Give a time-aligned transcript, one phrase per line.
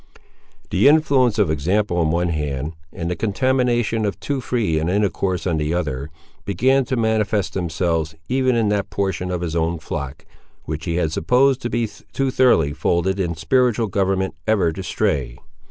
[0.71, 5.45] The influence of example on one hand, and the contamination of too free an intercourse
[5.45, 6.09] on the other,
[6.43, 10.25] began to manifest themselves, even in that portion of his own flock,
[10.65, 15.37] which he had supposed to be too thoroughly folded in spiritual government ever to stray.